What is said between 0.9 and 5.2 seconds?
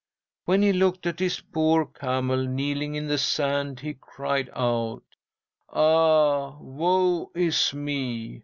at his poor camel kneeling in the sand, he cried out: